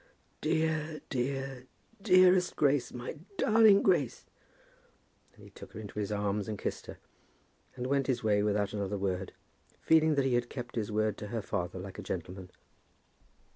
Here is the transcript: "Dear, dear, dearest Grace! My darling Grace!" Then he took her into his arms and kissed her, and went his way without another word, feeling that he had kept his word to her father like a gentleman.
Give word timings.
"Dear, 0.41 1.01
dear, 1.11 1.67
dearest 2.01 2.55
Grace! 2.55 2.91
My 2.91 3.17
darling 3.37 3.83
Grace!" 3.83 4.25
Then 5.33 5.43
he 5.43 5.51
took 5.51 5.73
her 5.73 5.79
into 5.79 5.99
his 5.99 6.11
arms 6.11 6.47
and 6.47 6.57
kissed 6.57 6.87
her, 6.87 6.97
and 7.75 7.85
went 7.85 8.07
his 8.07 8.23
way 8.23 8.41
without 8.41 8.73
another 8.73 8.97
word, 8.97 9.33
feeling 9.79 10.15
that 10.15 10.25
he 10.25 10.33
had 10.33 10.49
kept 10.49 10.75
his 10.75 10.91
word 10.91 11.19
to 11.19 11.27
her 11.27 11.43
father 11.43 11.77
like 11.77 11.99
a 11.99 12.01
gentleman. 12.01 12.49